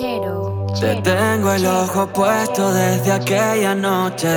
Te 0.00 0.94
tengo 1.02 1.52
el 1.52 1.66
ojo 1.66 2.06
puesto 2.06 2.72
desde 2.72 3.12
aquella 3.12 3.74
noche. 3.74 4.28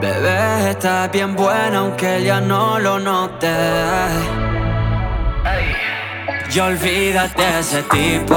Bebé, 0.00 0.70
estás 0.70 1.12
bien 1.12 1.36
buena 1.36 1.78
aunque 1.78 2.24
ya 2.24 2.40
no 2.40 2.80
lo 2.80 2.98
note. 2.98 3.48
Y 6.52 6.58
olvídate 6.58 7.42
de 7.42 7.60
ese 7.60 7.82
tipo, 7.84 8.34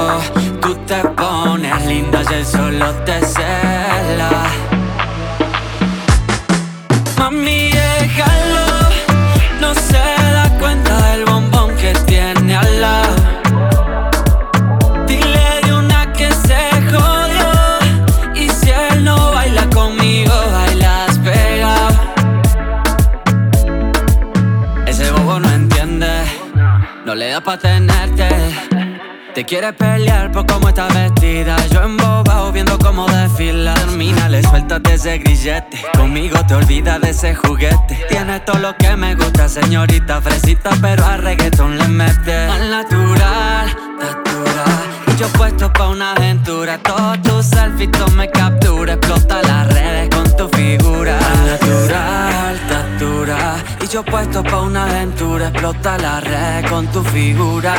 tú 0.62 0.76
te 0.86 1.00
pones 1.16 1.84
linda 1.84 2.22
y 2.30 2.34
él 2.34 2.46
solo 2.46 2.92
te 3.04 3.20
cela. 3.26 4.63
da 27.40 27.58
tenerte. 27.58 28.28
Te 29.34 29.44
quieres 29.44 29.72
pelear 29.72 30.30
por 30.30 30.46
cómo 30.46 30.68
está 30.68 30.86
vestida. 30.88 31.56
Yo 31.66 31.80
en 31.80 31.90
embobado 31.90 32.52
viendo 32.52 32.78
cómo 32.78 33.06
desfila. 33.08 33.74
Terminale, 33.74 34.42
suéltate 34.42 34.94
ese 34.94 35.18
grillete. 35.18 35.82
Conmigo 35.96 36.38
te 36.46 36.54
olvidas 36.54 37.00
de 37.00 37.10
ese 37.10 37.34
juguete. 37.34 38.06
Tienes 38.08 38.44
todo 38.44 38.58
lo 38.58 38.76
que 38.76 38.96
me 38.96 39.16
gusta, 39.16 39.48
señorita 39.48 40.20
fresita, 40.20 40.70
pero 40.80 41.04
a 41.04 41.16
reggaeton 41.16 41.76
le 41.76 41.88
metes. 41.88 42.50
Al 42.50 42.70
natural, 42.70 43.76
natural 43.98 44.73
muchos 45.14 45.30
puesto 45.38 45.72
pa' 45.72 45.88
una 45.88 46.10
aventura. 46.12 46.78
Todos 46.78 47.22
tus 47.22 47.46
selfies, 47.46 47.90
me 48.16 48.28
captura. 48.30 48.94
Explota 48.94 49.42
las 49.42 49.72
redes 49.72 50.08
con 50.10 50.36
tu 50.36 50.48
figura. 50.48 51.18
Natural, 51.46 52.58
altura. 52.82 53.56
Y 53.80 53.86
yo 53.86 54.02
puesto 54.02 54.42
pa' 54.42 54.62
una 54.62 54.86
aventura. 54.86 55.48
Explota 55.48 55.98
las 55.98 56.24
redes 56.24 56.68
con 56.68 56.86
tu 56.88 57.02
figura. 57.04 57.74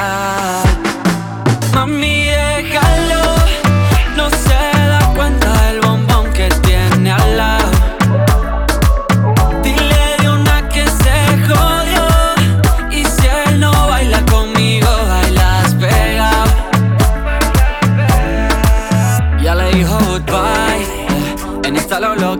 Mami, 1.73 2.25
déjalo, 2.25 3.23
no 4.15 4.29
sé. 4.29 4.74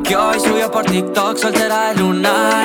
que 0.03 0.15
hoy 0.15 0.39
subió 0.39 0.71
por 0.71 0.85
TikTok, 0.85 1.37
soltera 1.37 1.89
de 1.89 1.95
luna. 1.95 2.63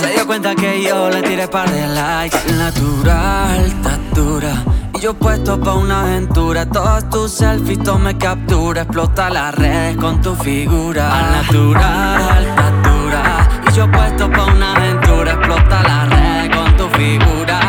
Se 0.00 0.12
dio 0.12 0.26
cuenta 0.26 0.54
que 0.54 0.82
yo 0.82 1.10
le 1.10 1.22
tiré 1.22 1.48
par 1.48 1.70
de 1.70 1.86
likes. 1.88 2.38
Natural, 2.56 3.82
tatura. 3.82 4.64
Y 4.94 5.00
yo 5.00 5.14
puesto 5.14 5.58
pa' 5.58 5.74
una 5.74 6.00
aventura. 6.02 6.66
Todos 6.66 7.08
tus 7.10 7.32
selfies, 7.32 7.82
todo 7.82 7.98
me 7.98 8.16
captura. 8.16 8.82
Explota 8.82 9.30
las 9.30 9.54
redes 9.54 9.96
con 9.96 10.20
tu 10.20 10.34
figura. 10.36 11.08
Ah. 11.10 11.42
Natural, 11.42 12.54
tatura. 12.54 13.48
Y 13.70 13.74
yo 13.74 13.90
puesto 13.90 14.30
pa' 14.30 14.44
una 14.46 14.74
aventura. 14.76 15.32
Explota 15.32 15.82
las 15.82 16.08
redes 16.10 16.56
con 16.56 16.76
tu 16.76 16.88
figura. 16.96 17.60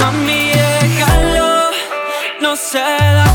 Mami, 0.00 0.52
déjalo, 0.52 1.70
no 2.40 2.56
se 2.56 2.78
da. 2.78 3.27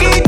Get 0.00 0.23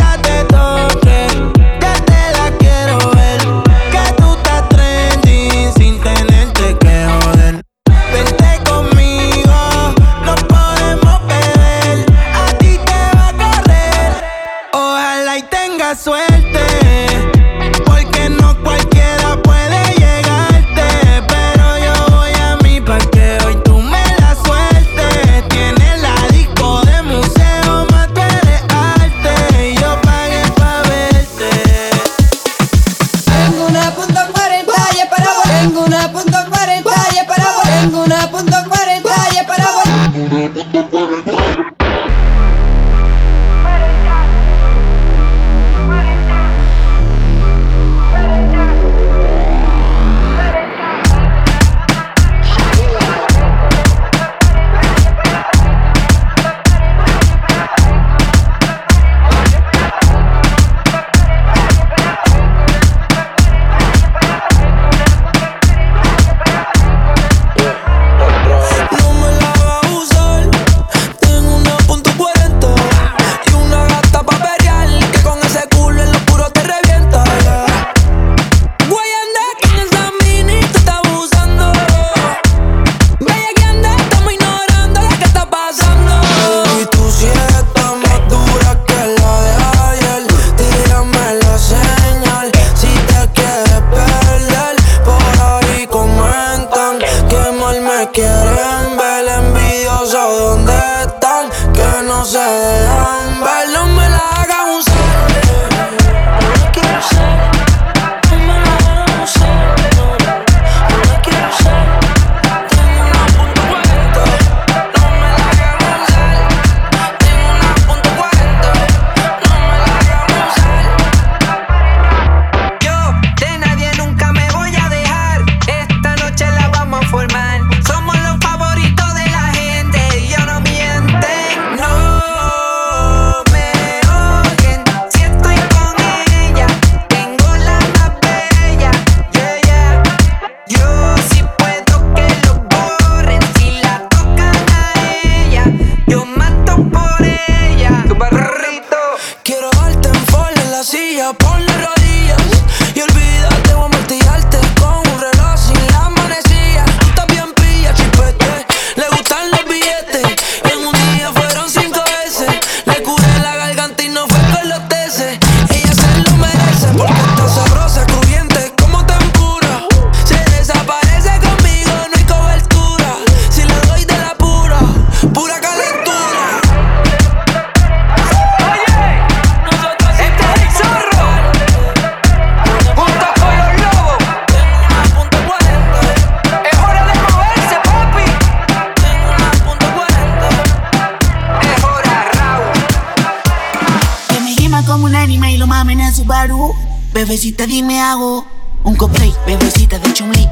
Bebecita, 197.26 197.66
dime 197.66 198.00
hago 198.00 198.46
un 198.84 198.94
cosplay, 198.94 199.34
bebecita 199.48 199.98
de 199.98 200.12
Chumli. 200.12 200.48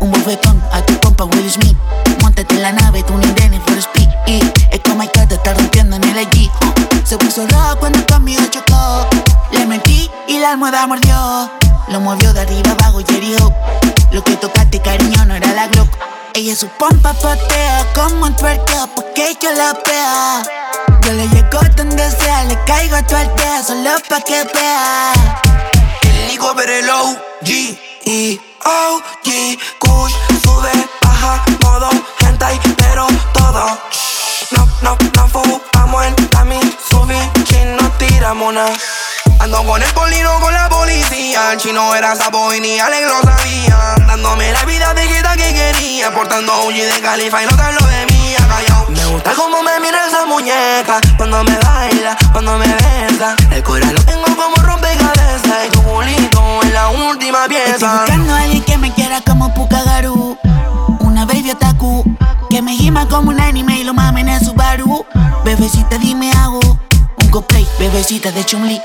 Un 0.00 0.10
bofetón 0.10 0.60
a 0.72 0.82
tu 0.82 0.98
compa 0.98 1.22
Will 1.22 1.48
Smith. 1.48 1.76
Montate 2.20 2.56
en 2.56 2.62
la 2.62 2.72
nave, 2.72 3.04
tú 3.04 3.16
ni 3.16 3.24
for 3.60 3.78
speed. 3.78 4.08
Y 4.26 4.40
es 4.72 4.80
como 4.84 5.02
hay 5.02 5.08
que 5.14 5.24
te 5.28 5.36
está 5.36 5.54
rompiendo 5.54 5.94
en 5.94 6.02
el 6.02 6.18
allí. 6.18 6.50
Se 7.04 7.16
puso 7.18 7.46
rojo 7.46 7.76
cuando 7.78 8.04
conmigo 8.06 8.42
chocó. 8.50 9.06
Le 9.52 9.64
mentí 9.64 10.10
y 10.26 10.40
la 10.40 10.50
almohada 10.50 10.88
mordió. 10.88 11.52
Lo 11.86 12.00
movió 12.00 12.32
de 12.32 12.40
arriba 12.40 12.72
abajo 12.72 13.00
y 13.00 13.14
herió. 13.14 13.54
Lo 14.10 14.24
que 14.24 14.34
tocaste, 14.38 14.80
cariño, 14.80 15.24
no 15.24 15.36
era 15.36 15.52
la 15.52 15.68
Glock. 15.68 15.88
Ella 16.34 16.56
su 16.56 16.66
pompa 16.66 17.12
patea 17.12 17.86
como 17.94 18.26
un 18.26 18.34
twerkeo 18.34 18.88
porque 18.96 19.38
yo 19.40 19.52
la 19.52 19.72
pea. 19.84 20.42
Yo 21.02 21.12
le 21.12 21.28
llego 21.28 21.60
donde 21.76 22.10
sea, 22.10 22.42
le 22.46 22.58
caigo 22.64 22.96
a 22.96 23.06
tu 23.06 23.14
aldea 23.14 23.62
solo 23.62 23.90
pa' 24.08 24.20
que 24.20 24.42
vea. 24.52 25.12
Nico 26.26 26.54
Perelo, 26.54 27.16
G, 27.42 27.78
E, 28.04 28.40
O, 28.64 29.00
G, 29.24 29.58
Kush, 29.78 30.14
sube, 30.42 30.72
baja, 31.02 31.44
modo, 31.62 31.90
hentai, 32.20 32.58
pero 32.76 33.06
todo. 33.32 33.78
No, 34.50 34.68
no, 34.82 34.96
no 35.14 35.28
fumamos 35.28 36.06
en 36.06 36.14
la 36.32 36.46
Subi, 36.90 37.16
chin, 37.44 37.76
no 37.76 37.90
tiramos 37.98 38.54
nada. 38.54 38.72
Ando 39.40 39.62
con 39.64 39.82
el 39.82 39.92
polino 39.92 40.40
con 40.40 40.52
la 40.52 40.68
policía. 40.68 41.52
El 41.52 41.58
chino 41.58 41.94
era 41.94 42.16
sapo 42.16 42.52
y 42.52 42.60
ni 42.60 42.78
Alex 42.78 43.08
sabía. 43.22 43.94
Dándome 44.06 44.52
la 44.52 44.64
vida 44.64 44.94
de 44.94 45.06
que 45.06 45.54
quería. 45.54 46.12
Portando 46.12 46.64
un 46.64 46.74
de 46.74 47.00
califa 47.00 47.42
y 47.42 47.46
no 47.46 47.56
tan 47.56 47.74
lo 47.74 47.86
de 47.86 48.06
mí. 48.06 48.34
Callao. 48.48 48.86
Me 48.88 49.04
gusta 49.06 49.32
cómo 49.34 49.62
me 49.62 49.78
mira 49.80 50.06
esa 50.06 50.24
muñeca. 50.26 51.00
Cuando 51.16 51.44
me 51.44 51.56
baila, 51.58 52.16
cuando 52.32 52.58
me 52.58 52.66
besa. 52.66 53.36
El 53.52 53.62
corazón 53.62 53.94
lo 53.94 54.04
tengo 54.04 54.36
como 54.36 54.56
rompecabezas. 55.48 55.66
Y 55.66 55.70
tu 55.70 55.82
culito 55.82 56.62
es 56.62 56.72
la 56.72 56.88
última 56.88 57.46
pieza. 57.48 57.72
Estoy 57.72 57.88
buscando 57.88 58.34
a 58.34 58.40
alguien 58.42 58.62
que 58.64 58.78
me 58.78 58.92
quiera 58.92 59.20
como 59.20 59.52
Pukagaru. 59.54 60.38
Una 61.00 61.24
baby 61.24 61.50
otaku. 61.50 62.04
Que 62.50 62.62
me 62.62 62.74
gima 62.74 63.06
como 63.08 63.30
un 63.30 63.40
anime 63.40 63.80
y 63.80 63.84
lo 63.84 63.94
mamen 63.94 64.28
en 64.28 64.44
su 64.44 64.54
baru. 64.54 65.04
Bebecita, 65.44 65.98
dime 65.98 66.30
hago. 66.32 66.60
Un 67.20 67.30
cosplay, 67.30 67.66
bebecita 67.78 68.30
de 68.32 68.44
Chun-Li. 68.44 68.80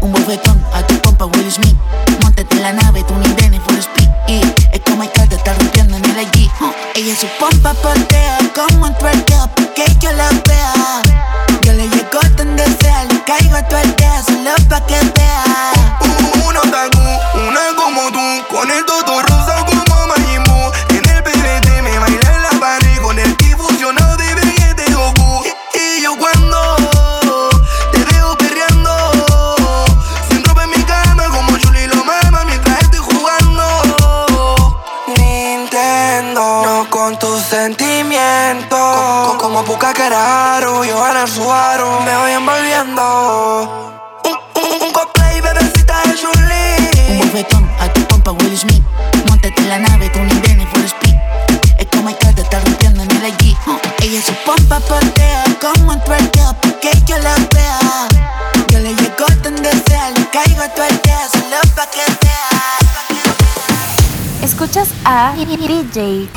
Un 0.00 0.12
bofetón 0.12 0.62
a 0.74 0.82
tu 0.82 1.00
compa 1.00 1.24
Will 1.26 1.50
Smith. 1.50 1.76
Montate 2.22 2.56
en 2.56 2.62
la 2.62 2.72
nave, 2.72 3.02
tú 3.04 3.14
ni 3.14 3.58
for 3.58 3.70
full 3.70 3.78
speed. 3.78 4.07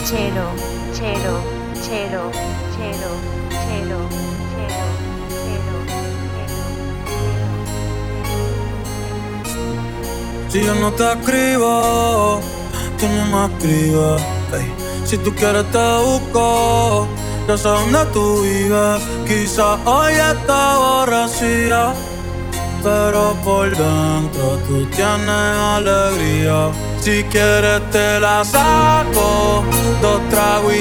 Chero. 0.05 0.71
Chero, 0.93 1.35
chero, 1.81 2.31
chero, 2.77 3.11
chero, 3.49 3.99
chero, 4.39 4.91
Si 10.49 10.61
yo 10.61 10.75
no 10.75 10.91
te 10.91 11.13
escribo, 11.13 12.41
tú 12.99 13.07
no 13.07 13.25
me 13.31 13.45
escribes. 13.53 14.21
Si 15.05 15.17
tú 15.17 15.33
quieres 15.33 15.65
te 15.71 15.97
busco, 16.03 17.07
ya 17.47 17.57
sé 17.57 17.69
dónde 17.69 18.05
tú 18.13 18.41
vives. 18.41 19.01
Quizás 19.25 19.79
hoy 19.85 20.13
está 20.13 20.73
aborrecida, 20.73 21.93
pero 22.83 23.33
por 23.45 23.69
dentro 23.69 24.57
tú 24.67 24.85
tienes 24.87 25.55
alegría. 25.77 26.69
Si 26.99 27.23
quieres 27.31 27.81
te 27.91 28.19
la 28.19 28.43
saco, 28.43 29.60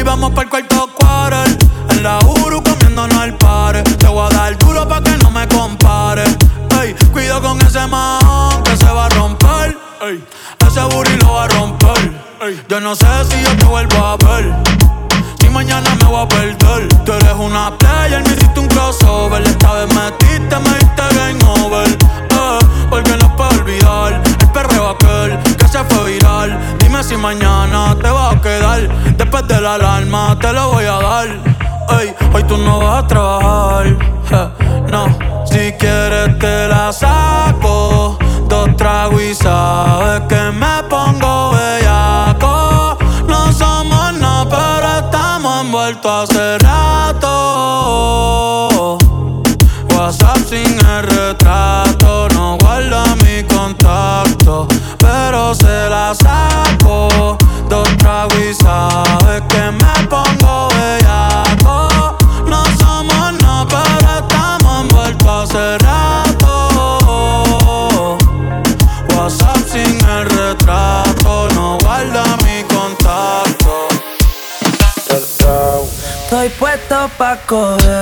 Baby, 0.00 0.08
vamos 0.08 0.30
para 0.30 0.44
el 0.44 0.48
cuarto 0.48 0.88
quarter. 0.94 1.58
En 1.90 2.02
la 2.02 2.18
Uru 2.20 2.62
comiéndonos 2.62 3.22
el 3.22 3.34
pare. 3.34 3.82
Te 3.82 4.06
voy 4.06 4.26
a 4.30 4.34
dar 4.34 4.56
duro 4.56 4.88
pa' 4.88 5.02
que 5.02 5.14
no 5.18 5.30
me 5.30 5.46
compare. 5.48 6.24
Ey, 6.80 6.94
cuido 7.12 7.40
con 7.42 7.60
ese 7.60 7.86
man 7.86 8.62
que 8.62 8.76
se 8.78 8.86
va 8.86 9.06
a 9.06 9.08
romper. 9.10 9.76
Ey, 10.00 10.24
ese 10.66 10.80
booty 10.80 11.16
lo 11.18 11.34
va 11.34 11.44
a 11.44 11.48
romper. 11.48 12.12
Yo 12.68 12.80
no 12.80 12.96
sé 12.96 13.06
si 13.28 13.42
yo 13.42 13.54
te 13.58 13.64
vuelvo 13.66 13.96
a 13.98 14.16
ver. 14.16 14.54
Si 15.38 15.50
mañana 15.50 15.94
me 15.96 16.04
voy 16.04 16.22
a 16.22 16.28
perder. 16.28 16.88
Tú 17.04 17.12
eres 17.12 17.34
una 17.38 17.76
player, 17.76 18.22
me 18.22 18.32
hiciste 18.32 18.60
un 18.60 18.68
crossover. 18.68 19.42
Esta 19.42 19.72
vez 19.74 19.94
metiste, 19.94 20.58
me 20.60 20.78
diste 20.78 21.02
game 21.14 21.44
over. 21.60 21.88
Eh, 21.88 22.58
porque 22.88 23.16
no 23.18 23.36
puedo 23.36 23.50
olvidar 23.50 24.22
el 24.40 24.50
perreo 24.50 24.90
aquel 24.90 25.38
que 25.58 25.68
se 25.68 25.84
fue 25.84 26.12
viral. 26.12 26.39
Si 27.02 27.16
mañana 27.16 27.96
te 28.00 28.10
va 28.10 28.30
a 28.30 28.40
quedar. 28.42 28.86
Después 29.16 29.48
de 29.48 29.58
la 29.58 29.74
alarma 29.74 30.38
te 30.38 30.52
lo 30.52 30.72
voy 30.72 30.84
a 30.84 30.98
dar. 31.00 31.28
Ey, 31.98 32.14
hoy 32.32 32.44
tú 32.44 32.58
no 32.58 32.78
vas 32.80 33.04
a 33.04 33.06
trabajar. 33.06 33.96
no, 34.90 35.06
si 35.46 35.72
quieres 35.72 36.38
te 36.38 36.68
la 36.68 36.92
saco. 36.92 38.18
Dos 38.48 38.76
tragos 38.76 39.22
y 39.22 39.34
sabes 39.34 40.20
que 40.28 40.50
me 40.52 40.79
pa' 77.30 77.99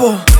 yo 0.00 0.12
me 0.12 0.39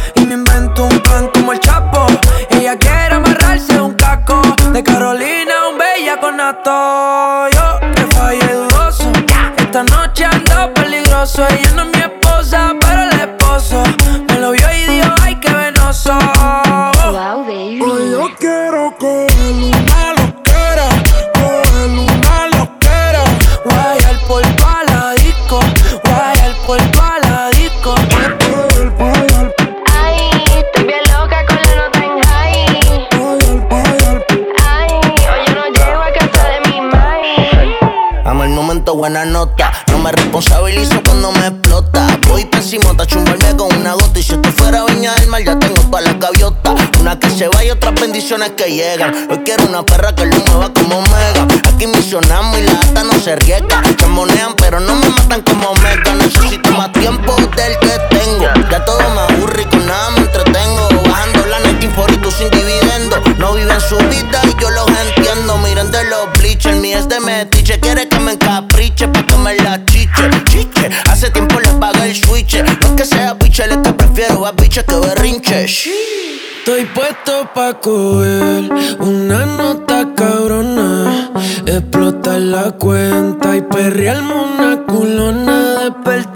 buena 39.00 39.24
nota. 39.24 39.72
No 39.90 39.98
me 39.98 40.12
responsabilizo 40.12 41.02
cuando 41.02 41.32
me 41.32 41.46
explota. 41.46 42.18
Voy 42.28 42.44
pésimo, 42.44 42.90
a 42.98 43.06
chumbarme 43.06 43.56
con 43.56 43.74
una 43.74 43.94
gota. 43.94 44.18
Y 44.18 44.22
si 44.22 44.34
esto 44.34 44.52
fuera 44.52 44.84
viña 44.84 45.14
del 45.14 45.28
mar, 45.28 45.42
ya 45.42 45.58
tengo 45.58 45.80
todas 45.80 46.04
las 46.04 46.18
gaviotas. 46.18 46.74
Una 47.00 47.18
que 47.18 47.30
se 47.30 47.48
va 47.48 47.64
y 47.64 47.70
otras 47.70 47.94
bendiciones 47.94 48.50
que 48.50 48.70
llegan. 48.70 49.28
Hoy 49.30 49.38
quiero 49.42 49.64
una 49.64 49.82
perra 49.86 50.14
que 50.14 50.26
lo 50.26 50.36
mueva 50.36 50.70
como 50.74 51.00
mega. 51.00 51.46
Aquí 51.72 51.86
misionamos 51.86 52.58
y 52.58 52.62
la 52.64 52.78
ata 52.78 53.04
no 53.04 53.18
se 53.18 53.36
riega. 53.36 53.82
Se 53.98 54.06
monean, 54.06 54.54
pero 54.56 54.78
no 54.80 54.94
me 54.94 55.08
matan 55.08 55.40
como 55.42 55.72
mega. 55.76 56.14
Necesito 56.16 56.70
más 56.72 56.92
tiempo 56.92 57.34
del 57.56 57.78
que 57.78 58.16
tengo. 58.18 58.48
Ya 58.70 58.84
todo 58.84 59.00
me 59.14 59.34
aburre 59.34 59.62
y 59.62 59.64
con 59.64 59.86
nada 59.86 60.10
me 60.10 60.20
entretengo. 60.20 60.88
Bajando 61.08 61.46
la 61.46 61.58
net 61.60 61.82
y 61.82 62.16
tú 62.18 62.30
sin 62.30 62.50
dividendo. 62.50 63.16
No 63.38 63.54
viven 63.54 63.80
su 63.80 63.96
vida 63.96 64.42
y 64.44 64.60
yo 64.60 64.68
los 64.68 64.88
entiendo. 64.88 65.56
Miren 65.56 65.90
de 65.90 66.04
los 66.04 66.39
bleachers, 66.60 66.80
mi 66.80 66.92
es 66.92 67.08
de 67.08 67.20
metiche. 67.20 67.78
Quiere 67.80 68.08
que 68.08 68.18
me 68.20 68.32
encapriche 68.32 69.08
pa' 69.08 69.38
me 69.38 69.56
la 69.56 69.84
chiche. 69.84 70.30
Chiche, 70.44 70.90
hace 71.10 71.30
tiempo 71.30 71.60
le 71.60 71.68
pagué 71.78 72.10
el 72.10 72.16
switch. 72.16 72.56
No 72.62 72.96
que 72.96 73.04
sea 73.04 73.34
biche, 73.34 73.64
es 73.64 73.76
que 73.78 73.92
prefiero 73.92 74.46
a 74.46 74.52
biche 74.52 74.84
que 74.84 74.96
berrinche. 74.96 75.64
Estoy 75.64 76.84
puesto 76.94 77.48
pa' 77.54 77.74
coger 77.80 78.70
una 79.00 79.46
nota 79.46 80.08
cabrona. 80.14 81.30
Explotar 81.66 82.40
la 82.40 82.72
cuenta 82.72 83.56
y 83.56 83.62
perrearme 83.62 84.34
una 84.34 84.82
culona. 84.86 85.80
Despertar 85.80 86.29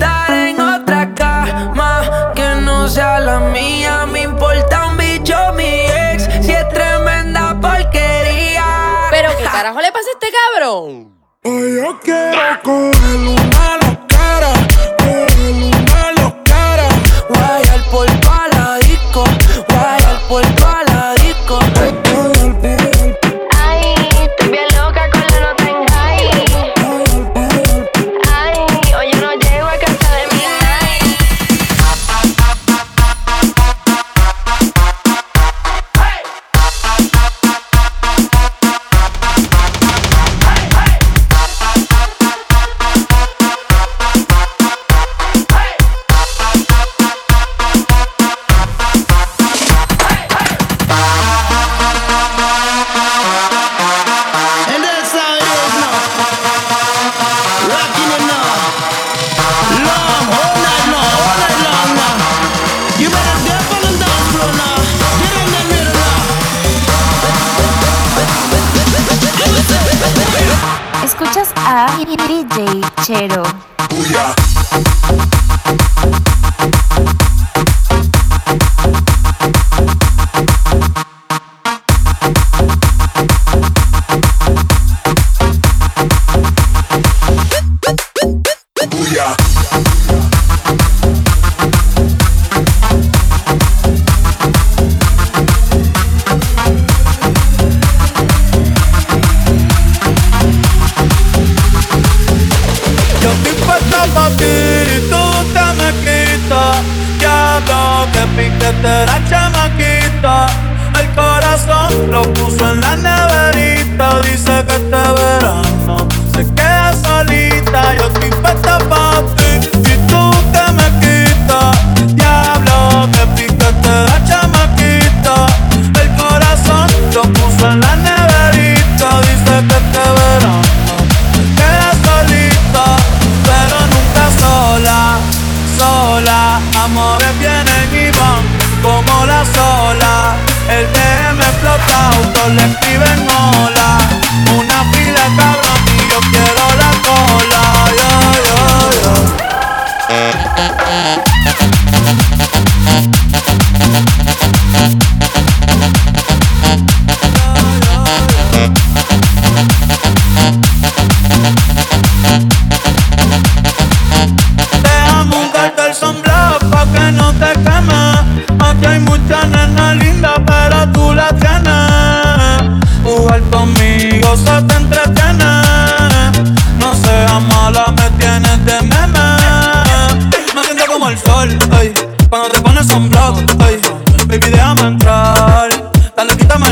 este 10.74 10.82
cabrón? 10.82 11.14
Hoy 11.44 11.76
yo 11.76 12.00
quiero 12.00 12.62
coger 12.62 13.43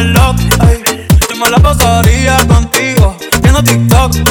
reloj. 0.03 0.37
Ay, 0.61 0.83
yo 1.29 1.37
me 1.37 1.51
la 1.51 1.59
pasaría 1.59 2.37
contigo, 2.47 3.17
viendo 3.43 3.63
TikTok. 3.63 4.15
Eh, 4.17 4.23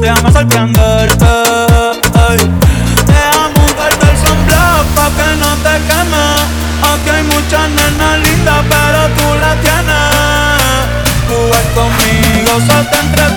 déjame 0.00 0.32
sorprenderte. 0.32 1.32
Ay, 2.26 2.38
déjame 3.10 3.58
untarte 3.68 4.06
el 4.10 4.16
sunblock 4.22 4.84
pa' 4.96 5.10
que 5.16 5.28
no 5.42 5.50
te 5.64 5.74
queme. 5.86 6.26
Aquí 6.90 7.10
hay 7.10 7.24
muchas 7.34 7.66
nenas 7.78 8.14
lindas, 8.24 8.60
pero 8.72 9.00
tú 9.16 9.26
la 9.42 9.52
tienes. 9.64 10.08
Jugar 11.28 11.66
conmigo, 11.78 12.52
se 12.66 12.78
te 12.90 12.98
entre 12.98 13.27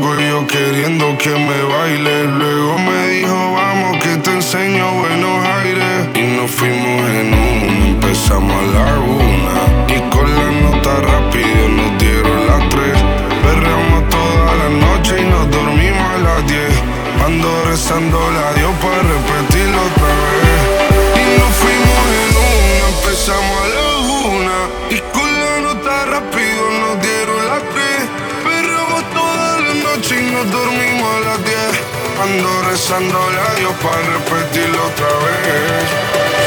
loco 0.00 0.20
y 0.20 0.28
yo 0.28 0.46
queriendo 0.46 1.16
que 1.18 1.30
me 1.30 1.62
baile. 1.62 2.17
rozando 32.88 33.30
labios 33.30 33.74
para 33.82 34.00
repetirlo 34.02 34.86
otra 34.86 35.06
vez. 35.06 36.37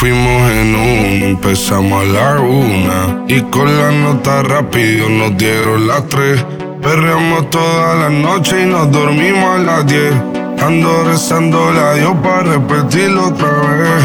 Fuimos 0.00 0.50
en 0.52 0.74
un, 0.74 1.22
empezamos 1.22 2.02
a 2.02 2.06
la 2.06 2.40
una. 2.40 3.24
Y 3.28 3.42
con 3.42 3.66
la 3.76 3.90
nota 3.90 4.42
rápido 4.42 5.08
nos 5.08 5.36
dieron 5.36 5.86
las 5.86 6.08
tres. 6.08 6.44
Perreamos 6.82 7.50
toda 7.50 7.94
la 7.96 8.08
noche 8.08 8.62
y 8.62 8.66
nos 8.66 8.90
dormimos 8.90 9.56
a 9.56 9.58
las 9.58 9.86
diez. 9.86 10.14
Ando 10.62 11.04
rezando 11.04 11.72
la 11.72 11.94
Dios 11.94 12.14
para 12.22 12.42
repetirlo 12.42 13.28
otra 13.28 13.50
vez. 13.50 14.04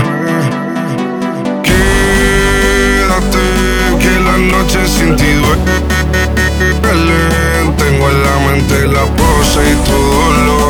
Quédate, 1.64 3.44
que 4.00 4.12
la 4.28 4.38
noche 4.38 4.80
sin 4.88 5.16
ti 5.16 5.32
duele. 5.34 5.86
Tengo 7.78 8.10
en 8.10 8.24
la 8.24 8.36
mente 8.48 8.88
la 8.88 9.06
pose 9.16 9.62
y 9.72 9.76
todo 9.86 10.32
lo 10.46 10.65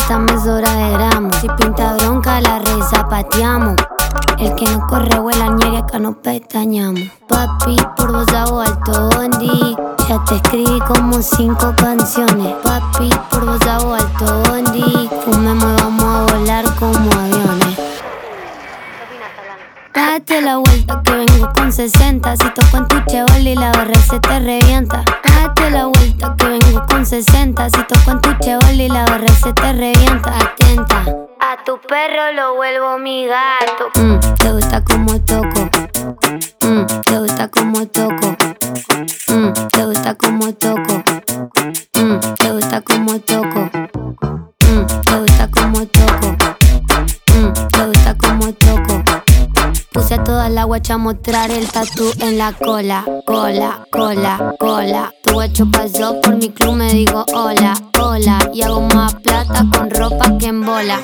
esta 0.00 0.18
mesura 0.18 0.74
de 0.74 0.90
gramos. 0.92 1.36
Si 1.36 1.48
pinta 1.48 1.94
bronca, 1.94 2.40
la 2.40 2.58
red 2.58 2.80
zapateamos. 2.82 3.76
El 4.38 4.54
que 4.54 4.64
no 4.64 4.86
corre 4.86 5.18
vuela 5.18 5.48
ñeri, 5.48 5.76
acá 5.76 5.98
no 5.98 6.14
pestañamos. 6.14 7.02
Papi, 7.28 7.76
por 7.96 8.12
vos 8.12 8.28
hago 8.34 8.60
alto 8.60 9.10
bondi. 9.10 9.76
Ya 10.08 10.24
te 10.24 10.36
escribí 10.36 10.80
como 10.80 11.22
cinco 11.22 11.74
canciones. 11.76 12.54
Papi, 12.62 13.10
por 13.30 13.44
vos 13.44 13.60
hago 13.66 13.94
alto 13.94 14.42
bondi. 14.48 15.10
Fumemos, 15.24 15.82
vamos 15.82 16.04
a 16.04 16.32
volar 16.32 16.64
como 16.76 17.10
aviones. 17.10 17.78
Date 19.94 20.40
la 20.40 20.56
vuelta 20.56 21.02
que 21.04 21.19
con 21.70 21.76
60. 21.76 22.36
Si 22.36 22.50
toco 22.50 22.78
en 22.78 22.88
tu 22.88 23.38
y 23.38 23.54
la 23.54 23.70
barra 23.70 23.94
se 23.94 24.18
te 24.18 24.40
revienta. 24.40 25.04
Date 25.22 25.70
la 25.70 25.86
vuelta 25.86 26.34
que 26.36 26.48
vengo 26.48 26.84
con 26.88 27.06
60. 27.06 27.70
Si 27.70 27.82
toco 27.84 28.10
en 28.10 28.20
tu 28.20 28.30
y 28.72 28.88
la 28.88 29.04
barra 29.04 29.28
se 29.28 29.52
te 29.52 29.72
revienta. 29.72 30.34
Atenta. 30.36 31.04
A 31.38 31.64
tu 31.64 31.78
perro 31.86 32.32
lo 32.34 32.56
vuelvo 32.56 32.98
mi 32.98 33.24
gato. 33.26 33.88
Mm, 33.94 34.18
te 34.36 34.52
gusta 34.52 34.82
como 34.82 35.20
toco. 35.20 35.70
Mm, 36.62 36.86
te 37.04 37.18
gusta 37.18 37.48
como 37.48 37.86
toco. 37.86 38.36
Mm, 39.28 39.52
te 39.70 39.84
gusta 39.84 40.14
como 40.16 40.52
toco. 40.52 41.02
Mm, 41.94 42.18
te 42.36 42.50
gusta 42.50 42.80
como 42.80 43.20
toco. 43.20 43.89
Toda 50.40 50.48
la 50.48 50.64
guacha 50.64 50.96
mostrar 50.96 51.50
el 51.50 51.70
tatu 51.70 52.10
en 52.20 52.38
la 52.38 52.54
cola, 52.54 53.04
cola, 53.26 53.86
cola, 53.90 54.54
cola. 54.58 55.12
Tu 55.22 55.34
guacho 55.34 55.70
pasó 55.70 56.18
por 56.22 56.36
mi 56.36 56.48
club, 56.48 56.76
me 56.76 56.94
digo 56.94 57.26
hola, 57.34 57.74
hola. 58.00 58.38
Y 58.54 58.62
hago 58.62 58.80
más 58.94 59.14
plata 59.16 59.66
con 59.70 59.90
ropa 59.90 60.38
que 60.38 60.46
en 60.46 60.64
bola. 60.64 60.98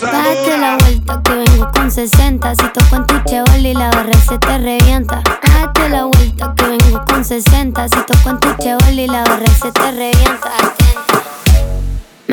Date 0.00 0.58
la 0.58 0.78
vuelta 0.78 1.20
que 1.22 1.34
vengo 1.34 1.70
con 1.70 1.90
60. 1.90 2.54
Si 2.54 2.62
toco 2.72 2.96
en 2.96 3.06
tu 3.06 3.20
chevol 3.26 3.66
y 3.66 3.74
la 3.74 3.90
barra 3.90 4.18
se 4.26 4.38
te 4.38 4.58
revienta. 4.58 5.22
Date 5.42 5.88
la 5.90 6.04
vuelta 6.04 6.54
que 6.56 6.64
vengo 6.64 7.04
con 7.04 7.22
60. 7.22 7.88
Si 7.88 7.96
toco 8.06 8.30
en 8.30 8.40
tu 8.40 8.54
chevol 8.62 8.98
y 8.98 9.06
la 9.06 9.22
barra 9.24 9.48
se 9.48 9.70
te 9.70 9.90
revienta. 9.90 10.50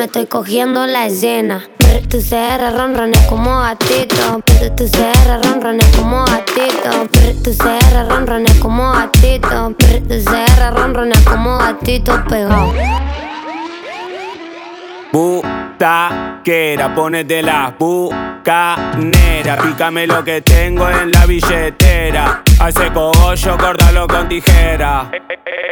Me 0.00 0.06
estoy 0.06 0.24
cogiendo 0.24 0.86
la 0.86 1.08
escena. 1.08 1.62
Tu 2.08 2.22
CR 2.22 2.74
ronrones 2.74 3.20
como 3.26 3.60
gatito. 3.60 4.40
Tu 4.74 4.86
CR 4.86 5.44
ronrones 5.44 5.86
como 5.94 6.24
gatito. 6.24 7.06
Tu 7.44 7.50
CR 7.50 8.08
ronrones 8.08 8.58
como 8.60 8.92
gatito. 8.92 9.74
Tu 9.76 10.24
CR 10.24 10.74
ronrones 10.74 11.20
como 11.20 11.58
gatito 11.58 12.24
pegado. 12.30 12.72
Butaquera, 15.12 16.94
ponete 16.94 17.42
la 17.42 17.74
bucanera. 17.76 19.56
Pícame 19.62 20.06
lo 20.06 20.22
que 20.22 20.40
tengo 20.40 20.88
en 20.88 21.10
la 21.10 21.26
billetera. 21.26 22.42
Hace 22.60 22.92
cogollo, 22.92 23.58
córdalo 23.58 24.06
con 24.06 24.28
tijera. 24.28 25.10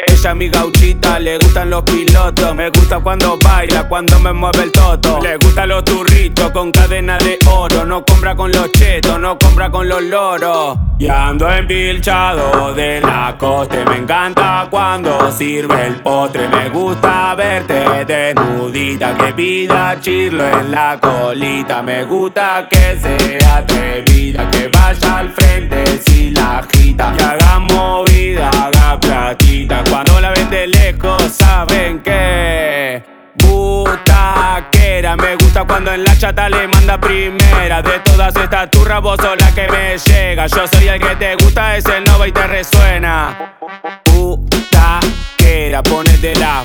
Ella 0.09 0.35
mi 0.35 0.49
gauchita, 0.49 1.21
le 1.21 1.39
gustan 1.39 1.71
los 1.71 1.83
pilotos. 1.83 2.55
Me 2.55 2.71
gusta 2.71 2.99
cuando 2.99 3.39
baila, 3.45 3.89
cuando 3.89 4.19
me 4.19 4.33
mueve 4.33 4.65
el 4.65 4.73
toto. 4.73 5.21
Le 5.21 5.37
gustan 5.37 5.69
los 5.69 5.85
turritos 5.85 6.51
con 6.51 6.73
cadena 6.73 7.17
de 7.19 7.39
oro. 7.47 7.85
No 7.85 8.05
compra 8.05 8.35
con 8.35 8.51
los 8.51 8.73
chetos, 8.73 9.21
no 9.21 9.39
compra 9.39 9.71
con 9.71 9.89
los 9.89 10.03
loros. 10.03 10.79
Y 10.99 11.07
ando 11.09 11.49
empilchado 11.49 12.75
de 12.75 13.01
la 13.01 13.37
coste. 13.39 13.85
Me 13.85 13.99
encanta 13.99 14.67
cuando 14.69 15.31
sirve 15.31 15.87
el 15.87 15.97
postre. 15.97 16.49
Me 16.49 16.69
gusta 16.71 17.37
verte 17.37 18.05
desnudita. 18.05 19.15
Pida 19.33 19.99
chirlo 20.01 20.47
en 20.47 20.71
la 20.71 20.99
colita. 21.01 21.83
Me 21.83 22.05
gusta 22.05 22.67
que 22.71 22.99
sea 23.01 23.57
atrevida. 23.57 24.49
Que 24.51 24.69
vaya 24.69 25.19
al 25.19 25.31
frente 25.33 25.85
si 26.07 26.31
la 26.31 26.59
agita. 26.59 27.13
Que 27.17 27.25
haga 27.25 27.59
movida, 27.59 28.51
haga 28.51 28.99
platita. 29.01 29.83
Cuando 29.91 30.21
la 30.21 30.31
ven 30.31 30.51
de 30.51 30.67
lejos, 30.67 31.23
saben 31.33 32.01
que. 32.01 33.03
Butaquera, 33.37 35.17
me 35.17 35.37
gusta 35.37 35.65
cuando 35.65 35.93
en 35.93 36.05
la 36.05 36.17
chata 36.19 36.49
le 36.49 36.67
manda 36.69 36.99
primera. 37.01 37.83
De 37.83 37.99
todas 38.01 38.35
estas 38.37 38.71
turras, 38.71 39.01
vos 39.01 39.19
sos 39.21 39.39
la 39.41 39.53
que 39.55 39.69
me 39.69 39.99
llega. 39.99 40.47
Yo 40.47 40.67
soy 40.67 40.89
el 40.89 41.01
que 41.01 41.17
te 41.17 41.35
gusta, 41.37 41.77
es 41.77 41.85
el 41.87 42.05
nova 42.05 42.27
y 42.27 42.33
te 42.33 42.47
resuena. 42.47 43.57
Butaquera, 44.05 45.83
ponete 45.83 46.35
la 46.37 46.65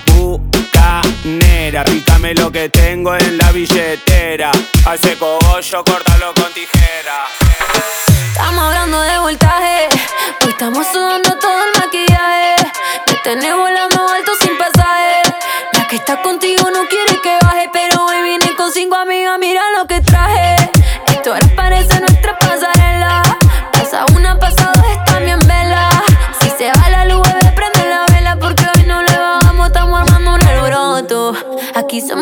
bucanera. 0.73 1.83
Pícame 1.85 2.33
lo 2.35 2.51
que 2.51 2.69
tengo 2.69 3.15
en 3.15 3.37
la 3.37 3.51
billetera. 3.51 4.51
Hace 4.85 5.17
cogollo, 5.17 5.83
córtalo 5.83 6.33
con 6.33 6.51
tijera. 6.53 7.27
Estamos 8.31 8.63
hablando 8.63 9.01
de 9.01 9.19
voltaje. 9.19 9.89
Hoy 10.43 10.49
estamos 10.49 10.85
sudando 10.91 11.37
todo 11.37 11.63
el 11.65 11.79
maquillaje. 11.79 12.55
Me 13.07 13.13
tenés 13.23 13.55
volando 13.55 14.07
alto 14.09 14.31
sin 14.41 14.57
pasaje. 14.57 15.21
La 15.73 15.87
que 15.87 15.95
está 15.95 16.21
contigo 16.21 16.69
no 16.71 16.87
quiere 16.87 17.19
que 17.21 17.37
baje. 17.41 17.69
Pero 17.71 18.05
hoy 18.05 18.21
vine 18.23 18.53
con 18.55 18.71
cinco 18.71 18.95
amigas, 18.95 19.37
mira 19.39 19.61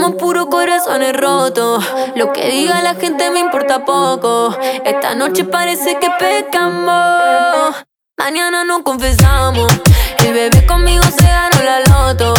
somos 0.01 0.15
puros 0.19 0.47
corazones 0.47 1.15
rotos. 1.15 1.83
Lo 2.15 2.33
que 2.33 2.49
diga 2.49 2.81
la 2.81 2.95
gente 2.95 3.29
me 3.29 3.39
importa 3.39 3.85
poco. 3.85 4.55
Esta 4.83 5.13
noche 5.13 5.43
parece 5.43 5.99
que 5.99 6.09
pecamos. 6.17 7.75
Mañana 8.17 8.63
no 8.63 8.83
confesamos. 8.83 9.71
El 10.19 10.33
bebé 10.33 10.65
conmigo 10.65 11.03
se 11.03 11.23
ganó 11.23 11.61
la 11.63 11.79
loto. 11.81 12.33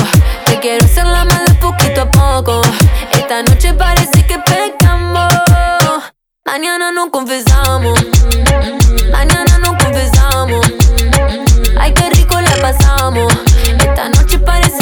Te 0.46 0.59
quiero 0.59 0.85
hacer 0.85 1.05
la 1.05 1.25
madre 1.25 1.55
poquito 1.61 2.03
a 2.03 2.11
poco. 2.11 2.62
Esta 3.12 3.42
noche 3.44 3.72
parece 3.75 4.27
que 4.27 4.38
pecamos. 4.40 5.33
Mañana 6.44 6.90
no 6.90 7.12
confesamos. 7.12 7.96
Mañana 9.12 9.59
no 9.59 9.79
confesamos. 9.79 10.66
Ay, 11.79 11.94
qué 11.94 12.11
rico 12.11 12.40
la 12.40 12.57
pasamos. 12.61 13.33
Esta 13.79 14.09
noche 14.09 14.38
parece 14.40 14.82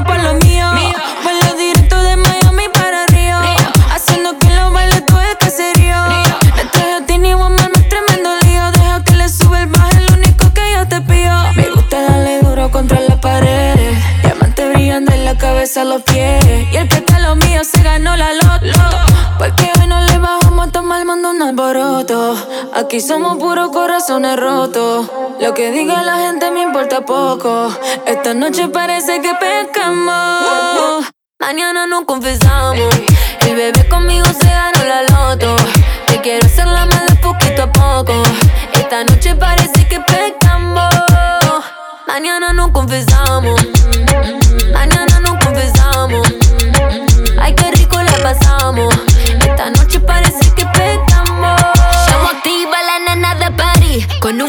mío, 0.00 0.04
pa' 0.06 0.18
lo 0.18 0.34
mío. 0.34 0.70
Vuelo 1.22 1.56
directo 1.56 2.02
de 2.02 2.16
Miami 2.16 2.64
para 2.72 3.06
Río. 3.06 3.38
Haciendo 3.94 4.38
que 4.38 4.48
lo 4.50 4.70
baile 4.72 5.00
todo 5.02 5.20
el 5.20 5.36
caserío. 5.38 5.96
Río. 6.08 6.96
A 6.98 7.06
ti 7.06 7.18
ni 7.18 7.34
woman, 7.34 7.70
un 7.74 7.88
tremendo 7.88 8.30
lío. 8.42 8.70
Deja 8.72 9.02
que 9.04 9.16
le 9.16 9.28
sube 9.28 9.62
el 9.62 9.66
baje, 9.66 10.00
lo 10.00 10.14
único 10.14 10.52
que 10.52 10.72
yo 10.74 10.86
te 10.88 11.00
pido. 11.02 11.52
Me 11.54 11.68
gusta 11.70 12.02
darle 12.02 12.40
duro 12.40 12.70
contra 12.70 13.00
las 13.00 13.18
paredes. 13.18 13.96
Diamante 14.22 14.68
brillando 14.68 15.12
en 15.12 15.24
la 15.24 15.36
cabeza, 15.36 15.84
los 15.84 16.02
pies. 16.02 16.44
Y 16.72 16.76
el 16.76 16.88
que 16.88 16.96
está 16.96 17.18
lo 17.18 17.36
mío 17.36 17.62
se 17.64 17.82
ganó 17.82 18.16
la 18.16 18.32
luz 18.34 18.49
pared. 21.56 22.06
Aquí 22.74 23.00
somos 23.00 23.38
puros 23.38 23.70
corazones 23.70 24.38
rotos. 24.38 25.06
Lo 25.40 25.54
que 25.54 25.70
diga 25.70 26.02
la 26.02 26.16
gente 26.18 26.50
me 26.50 26.62
importa 26.62 27.04
poco. 27.04 27.68
Esta 28.06 28.34
noche 28.34 28.68
parece 28.68 29.20
que 29.20 29.32
pescamos. 29.34 31.04
Mañana 31.38 31.86
nos 31.86 32.04
confesamos. 32.04 32.94
El 33.40 33.56
bebé 33.56 33.88
conmigo 33.88 34.26
se 34.26 34.48
ganó 34.48 34.84
la 34.84 35.02
loto. 35.02 35.56
Te 36.06 36.20
quiero 36.20 36.46
hacer 36.46 36.66
la 36.66 36.86
mala 36.86 37.14
poquito 37.22 37.62
a 37.64 37.72
poco. 37.72 38.14
Esta 38.72 39.04
noche 39.04 39.34
parece 39.34 39.86
que 39.88 40.00
pescamos. 40.00 40.94
Mañana 42.06 42.52
nos 42.52 42.70
confesamos. 42.70 43.60
Mañana 44.72 45.20
nos 45.20 45.44
confesamos. 45.44 46.28
Ay, 47.40 47.54
qué 47.54 47.70
rico 47.72 47.96
la 48.00 48.16
pasamos. 48.22 48.94
Esta 49.40 49.70
noche 49.70 50.00
parece 50.00 50.49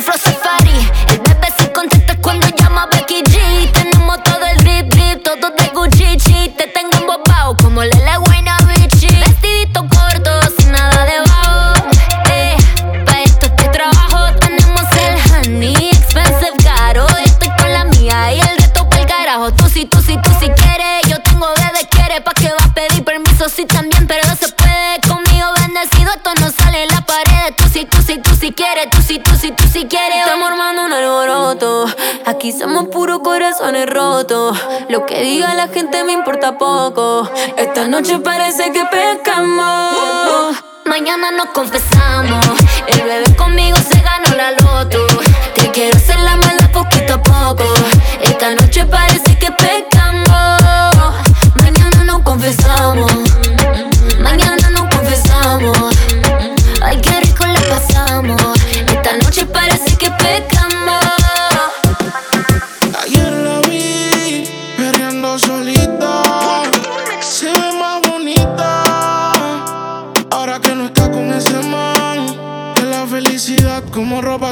flow 0.02 0.18
safari. 0.18 0.90
El 1.10 1.20
bebé 1.20 1.48
se 1.58 1.72
contesta 1.72 2.18
cuando 2.22 2.48
llama 2.48 2.88
Becky 2.92 3.24
G. 3.24 3.72
Tenemos 3.72 4.24
todo 4.24 4.46
el 4.46 4.58
drip 4.58 4.88
drip, 4.94 5.24
todo 5.24 5.52
de 5.52 5.68
Gucci. 5.74 6.50
Te 6.58 6.68
tengo 6.68 6.98
embobado 6.98 7.56
como 7.58 7.84
Lele 7.84 8.18
Guayna 8.18 8.31
Estamos 29.84 30.52
armando 30.52 30.86
un 30.86 30.94
alboroto. 30.94 31.88
Aquí 32.28 32.52
somos 32.52 32.90
puros 32.90 33.22
corazones 33.24 33.90
rotos. 33.90 34.56
Lo 34.90 35.08
que 35.08 35.24
diga 35.24 35.56
la 35.56 35.70
gente 35.70 36.04
me 36.04 36.12
importa 36.12 36.60
poco. 36.60 37.28
Esta 37.58 37.88
noche 37.88 38.20
parece 38.20 38.72
que 38.72 38.86
pescamos. 38.86 40.56
Mañana 40.86 41.32
nos 41.32 41.48
confesamos. 41.48 42.46
El 42.88 43.02
bebé 43.02 43.36
conmigo 43.36 43.76
se 43.78 44.01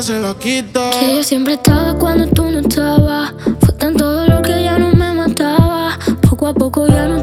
se 0.02 0.20
la 0.20 0.34
quita. 0.36 0.92
Que 0.92 1.16
yo 1.16 1.24
siempre 1.24 1.56
estaba 1.56 1.94
cuando 1.96 2.28
tú 2.28 2.44
no 2.44 2.60
estabas. 2.60 3.34
Fue 3.60 3.74
tanto 3.74 4.10
dolor 4.10 4.42
que 4.42 4.64
ya 4.64 4.78
no 4.78 4.94
me 4.94 5.14
mataba. 5.14 5.98
Poco 6.22 6.48
a 6.48 6.54
poco 6.54 6.88
ya 6.88 7.08
no 7.08 7.19